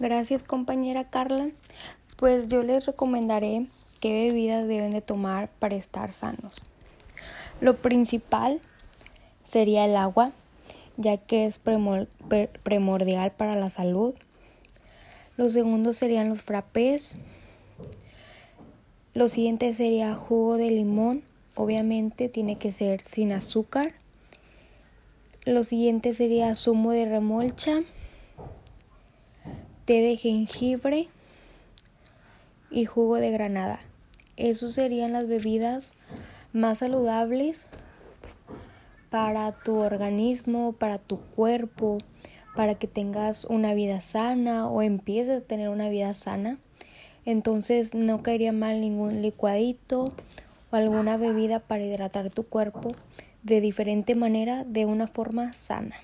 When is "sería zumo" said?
26.14-26.92